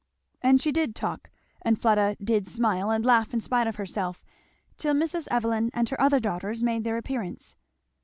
And 0.41 0.59
she 0.59 0.71
did 0.71 0.95
talk, 0.95 1.29
and 1.61 1.79
Fleda 1.79 2.17
did 2.23 2.47
smile 2.47 2.89
and 2.89 3.05
laugh, 3.05 3.35
in 3.35 3.39
spite 3.39 3.67
of 3.67 3.75
herself, 3.75 4.23
till 4.77 4.95
Mrs. 4.95 5.27
Evelyn 5.29 5.69
and 5.75 5.87
her 5.89 6.01
other 6.01 6.19
daughters 6.19 6.63
made 6.63 6.83
their 6.83 6.97
appearance. 6.97 7.55